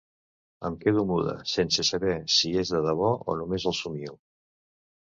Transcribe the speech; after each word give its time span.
Em 0.69 0.77
quedo 0.85 1.03
muda, 1.11 1.35
sense 1.53 1.85
saber 1.91 2.17
si 2.39 2.53
hi 2.55 2.59
és 2.65 2.73
de 2.77 2.83
debò 2.89 3.13
o 3.35 3.39
només 3.45 3.71
el 3.75 3.79
somio. 3.83 4.21